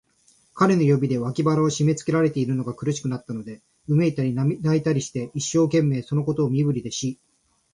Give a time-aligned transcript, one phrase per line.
[0.55, 7.31] 彼の指で、脇腹をしめつけられているのが苦しくなったので、うめいたり、泣いたりして、一生懸命、そのことを身振りで知らせました。